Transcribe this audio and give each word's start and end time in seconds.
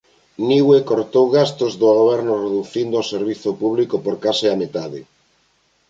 Niue 0.49 0.77
cortou 0.89 1.25
gastos 1.37 1.73
do 1.81 1.87
goberno 1.99 2.33
reducindo 2.45 2.95
o 2.99 3.07
servizo 3.13 3.49
público 3.61 3.95
por 4.05 4.15
case 4.23 4.45
a 4.53 4.59
metade. 4.63 5.01